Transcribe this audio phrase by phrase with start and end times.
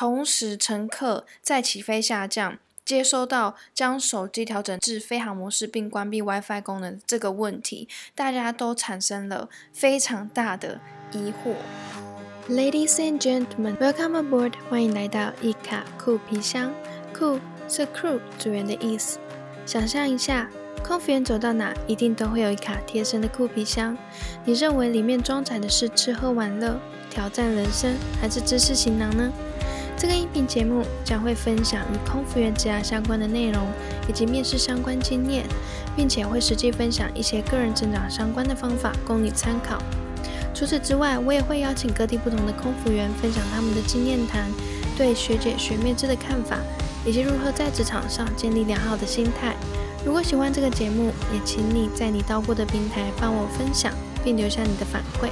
[0.00, 2.56] 同时乘客在起飞下降。
[2.86, 10.80] 接收到将手机调整至飞行模式并关闭 WiFi 功能这个问题，大家都产生了非常大的
[11.12, 11.54] 疑惑。
[12.48, 14.54] Ladies and gentlemen, welcome aboard！
[14.70, 16.72] 欢迎来到一卡酷皮箱。
[17.12, 17.38] 酷
[17.68, 19.18] 是 crew 组员的意思。
[19.66, 20.48] 想象一下，
[20.82, 23.94] 空服员走到哪，一定都会有一卡贴身的酷皮箱。
[24.46, 26.80] 你认为里面装载的是吃喝玩乐、
[27.10, 29.30] 挑战人生，还是知识行囊呢？
[30.00, 33.66] 这个音频节目将会分享与空服员职涯相关的内容，
[34.08, 35.44] 以及面试相关经验，
[35.94, 39.76] 并且会实际分享一些个人成长相关的方法供你参考。
[40.54, 44.50] 除此之外，我也会邀请各地不同的空服员分享他们的经验谈，
[44.96, 46.56] 对学姐学面制的看法，
[47.04, 49.54] 以及如何在职场上建立良好的心态。
[50.02, 53.92] 如果喜欢这个节目，也请你在你到过的平台帮我分享，
[54.24, 55.28] 并留下你的反馈。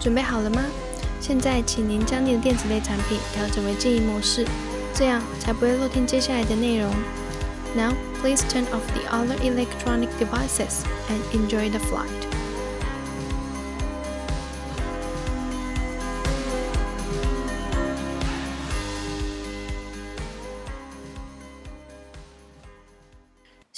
[0.00, 0.62] 准备好了吗？
[1.22, 4.44] 现在，请您将你的电子类产品调整为静音模式，
[4.92, 6.92] 这样才不会漏听接下来的内容。
[7.76, 12.41] Now, please turn off the other electronic devices and enjoy the flight.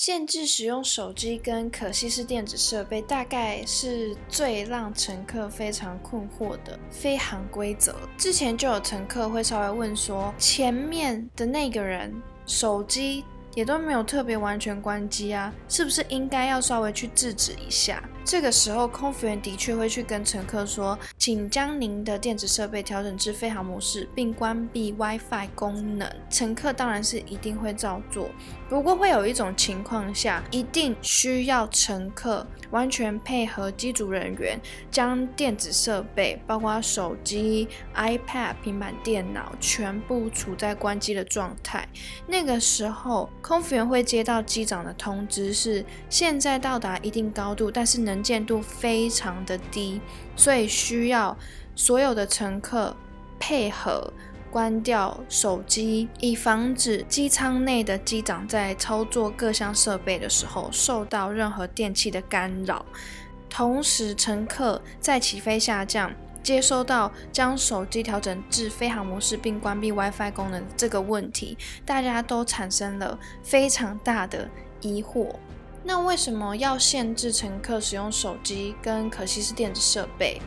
[0.07, 7.97] 限制使用手机跟可吸式电子设备，大概是最让乘客非常困惑的飞行规则。
[8.19, 18.07] 之前就有乘客会稍微问说，前面的那个人手机也都没有特别完全关机啊，是不是应该要稍微去制止一下？
[18.25, 26.11] 这个时候，空服员的确会去跟乘客说，请将您的电子设备调整至飞行模式，并关闭 WiFi 功能。
[26.31, 28.31] 乘客当然是一定会照做，
[28.69, 34.59] 不过会有一种情况下，一定需要乘客完全配合机组人员，
[34.91, 41.87] 将电子设备，包括手机、iPad、平板电脑，全部处在关机的状态。
[42.27, 50.01] 那个时候，空服员会接到机长的通知，是现在到达一定高度，但是能能见度非常的低，
[50.37, 51.37] 所以需要
[51.75, 52.97] 所有的乘客
[53.41, 54.13] 配合
[54.53, 62.87] 关掉手机，以防止机舱内的机长在操作各项设备的时候受到任何电器的干扰。
[63.51, 74.49] 同时，乘客在起飞下降，接收到将手机调整至飞行模式并关闭 WiFi 功能这个问题，大家都产生了非常大的
[74.81, 75.35] 疑惑。
[75.87, 80.41] 那为什么要限制乘客使用手机跟可吸式电子设备？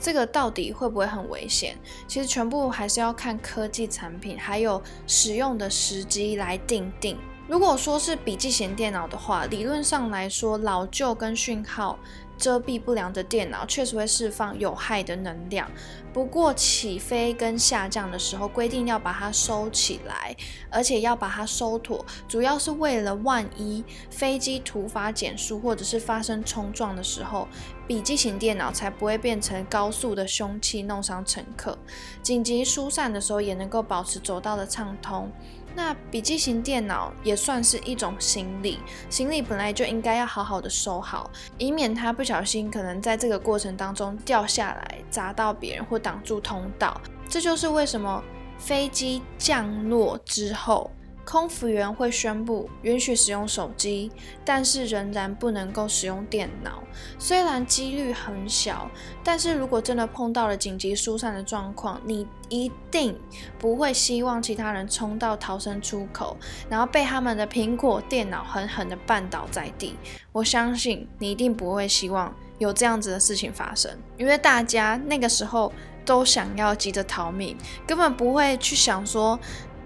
[0.00, 1.76] 这个到底会不会很危险？
[2.06, 7.18] 其实全部还是要看科技产品还有使用的时机来定定。
[7.48, 11.98] 如果说是笔记型电脑的话，理论上来说，老旧跟讯号。
[12.38, 15.70] 遮蔽不良的电脑确实会释放有害的能量，
[16.12, 20.36] 不过起飞跟下降的时候规定要把它收起来，
[20.68, 27.48] 而且要把它收妥，主要是为了万一飞机突发减速或者是发生冲撞的时候，
[27.86, 31.78] 笔记型电脑才不会变成高速的凶器弄伤乘客。
[32.22, 35.32] 紧急疏散的时候也能够保持走道的畅通。
[35.76, 38.78] 那笔记型电脑也算是一种行李，
[39.10, 46.98] 行李本来就应该要好好的收好，以免它不小心可能在这个过程当中掉下来砸到别人或挡住通道。
[47.28, 48.24] 这就是为什么
[48.58, 50.90] 飞机降落之后。
[51.26, 54.12] 空服员会宣布允许使用手机，
[54.44, 56.84] 但是仍然不能够使用电脑。
[57.18, 58.88] 虽然几率很小，
[59.24, 63.18] 但是如果真的碰到了紧急疏散的状况，你一定
[63.58, 66.36] 不会希望其他人冲到逃生出口，
[66.70, 69.96] 然后被他们的苹果电脑狠狠地绊倒在地。
[70.30, 75.72] 我相信你一定不会希望有这样子的事情发生，因为大家那个时候
[76.04, 79.36] 都想要急着逃命，根本不会去想说。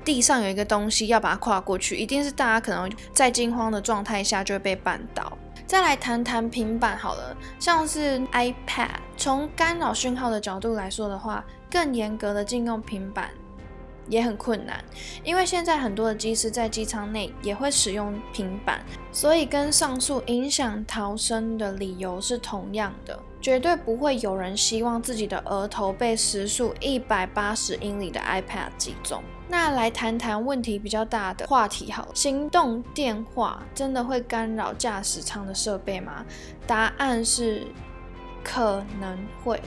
[0.05, 5.37] 地上有一个东西要把它跨过去，一定是大家可能在惊慌的状态下就会被绊倒。
[5.67, 13.31] 再来谈谈平板好了，像是 iPad，从干扰讯号的角度来说的话，更严格的禁用平板
[14.11, 14.85] 也很困难，
[15.25, 23.19] 因为现在很多的机师在机舱内也会使用平板，所以跟上述影响逃生的理由是同样的。
[23.41, 29.23] 绝对不会有人希望自己的额头被时速一百八十英里的 iPad 击中。
[29.49, 36.25] 那来谈谈问题比较大的话题，好，行动电话真的会干扰驾驶舱的设备吗？
[36.67, 37.67] 答案是
[38.45, 39.59] 可能会，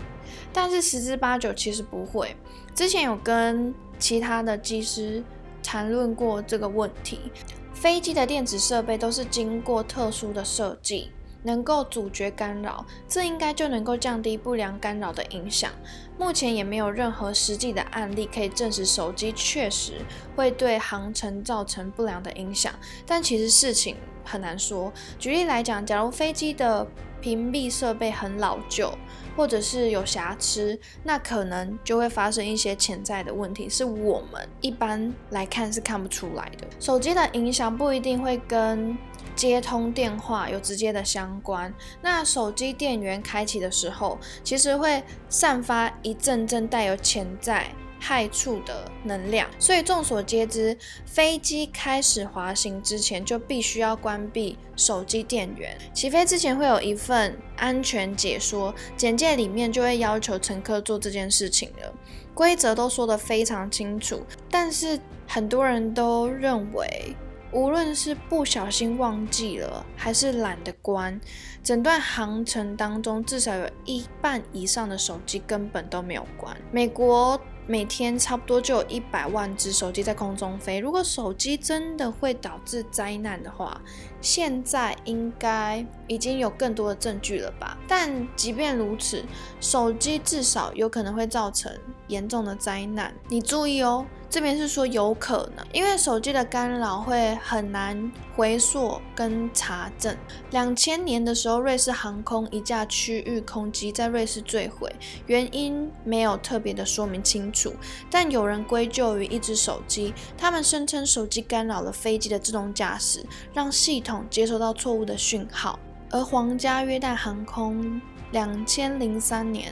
[0.53, 2.35] 但是十之八九其实不会。
[2.75, 5.23] 之前有跟其他的机师
[5.63, 7.31] 谈论过这个问题，
[7.73, 11.09] 飞机的电子设备都是经过特殊的设计。
[11.45, 15.69] 能够阻绝干扰，这应该就能够降低不良干扰的影响。
[16.17, 19.93] 目前也没有任何实际的案例可以证实手机确实
[20.37, 22.73] 会对航程造成不良的影响，
[23.05, 24.91] 但其实事情很难说。
[25.17, 26.87] 举例来讲，假如飞机的
[27.21, 28.91] 屏蔽设备很老旧。
[29.35, 36.67] 或者是有瑕疵，那可能就会发生一些潜在的问题，是我们一般来看是看不出来的。
[36.79, 38.95] 手机的影响不一定会跟
[39.35, 41.73] 接通电话有直接的相关。
[41.99, 47.73] 那手机电源开启的时候，其实会散发一阵阵带有潜在。
[48.05, 55.77] 害处的能量，所以众所皆知，飞机开始滑行之前就必须要关闭手机电源。
[55.93, 61.93] 起飞之前会有一份安全解说简介，里面就会要求乘客做这件事情了，
[62.33, 64.21] 规则都说得非常清楚。
[64.51, 67.15] 但是很多人都认为，
[67.53, 71.17] 无论是不小心忘记了，还是懒得关，
[71.63, 76.53] 整段航程当中至少有一半以上的手机根本都没有关。
[76.69, 77.39] 美国。
[77.65, 80.79] 每天差不多就有一百万只手机在空中飞。
[80.79, 83.81] 如果手机真的会导致灾难的话，
[84.19, 87.77] 现在应该已经有更多的证据了吧？
[87.87, 89.23] 但即便如此，
[89.61, 91.71] 手机至少有可能会造成
[92.07, 93.13] 严重的灾难。
[93.29, 94.05] 你注意哦。
[94.33, 100.17] 这边是说有可能，因为手机的干扰会很难回溯跟查证。
[100.49, 104.91] 两千年的时候，瑞士航空一架区域空机在瑞士坠毁，
[105.27, 107.75] 原因没有特别的说明清楚，
[108.09, 110.11] 但有人归咎于一只手机。
[110.35, 115.77] 他们声称手机干扰了飞机的自动驾驶，让系统接收到错误的讯号。
[116.09, 118.01] 而皇家约旦航空
[118.31, 119.71] 两千零三年。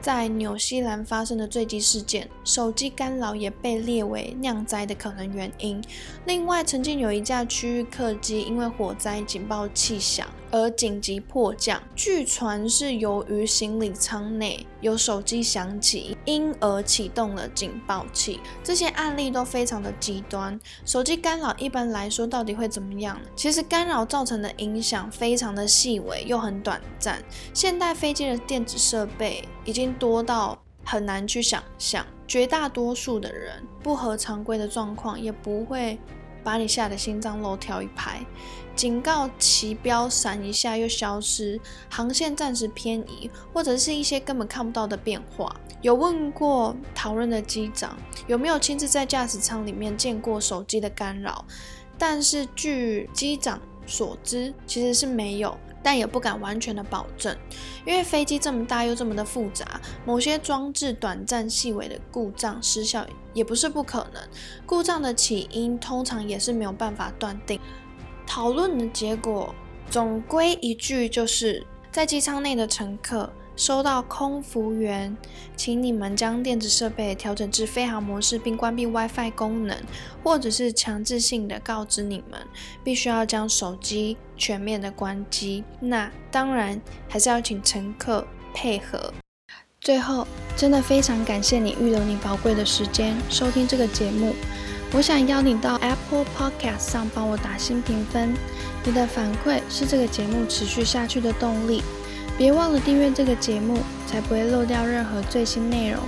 [0.00, 5.82] 在纽西兰发生的坠机事件，手机干扰也被列为酿灾的可能原因。
[6.24, 18.40] 另外，曾经有一架区域客机因为火灾警报器响而紧急迫降，据传是由于行李舱内有手机响起，因而启动了警报器。
[18.64, 20.58] 这些案例都非常的极端。
[20.86, 23.20] 手机干扰一般来说到底会怎么样？
[23.36, 27.22] 其实干扰造成的影响非常的细微又很短暂。
[27.52, 35.96] 现代飞机的电子设备已经多到很难去想象，绝大多数的人不合常规的状况也不会
[36.42, 38.20] 把你吓得心脏漏跳一拍。
[38.74, 45.54] 警告旗标闪一下又消失，航线暂时偏移，或者是一些根本看不到的变化。
[45.82, 47.96] 有问过讨论的机长
[48.26, 51.44] 有没有亲自在驾驶舱里面见过手机的干扰，
[51.96, 55.56] 但是据机长所知，其实是没有。
[55.82, 57.36] 但也不敢完全的保证，
[57.86, 64.22] 因为飞机这么大又这么的复杂，某些装置短暂细微的故障失效也不是不可能。
[64.66, 67.58] 故障的起因通常也是没有办法断定。
[68.26, 69.54] 讨论的结果
[69.90, 73.32] 总归一句，就是在机舱内的乘客。
[73.60, 75.14] 收到空服员，
[75.54, 79.76] 请你们将电子设备调整至飞行模式，并关闭 WiFi 功能，
[80.22, 82.40] 或者是强制性的告知你们，
[82.82, 85.62] 必须要将手机全面的关机。
[85.78, 89.12] 那当然还是要请乘客配合。
[89.82, 94.34] 最后，真的非常感谢你预留你宝贵的时间收听这个节目。
[94.94, 98.34] 我想邀你到 Apple Podcast 上帮我打新评分，
[98.86, 101.82] 你的反馈是这个节目持续下去的动力。
[102.40, 103.76] 别忘了订阅这个节目，
[104.06, 106.00] 才不会漏掉任何最新内容。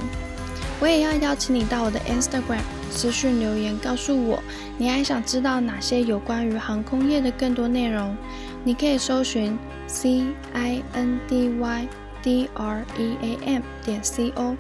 [0.81, 4.43] 我也要邀请你到我的 Instagram 私讯留言，告诉我
[4.79, 8.17] 你还想知道哪些有关于航空业的更多内容。
[8.65, 10.25] 你可以搜寻 c
[10.55, 11.89] i n d y
[12.23, 14.57] d r e a m 点 c o。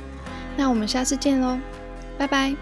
[0.54, 1.58] 那我们下次见喽，
[2.18, 2.54] 拜拜。